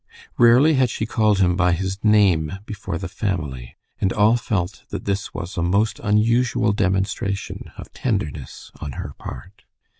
[0.39, 5.05] Rarely had she called him by his name before the family, and all felt that
[5.05, 9.63] this was a most unusual demonstration of tenderness on her part.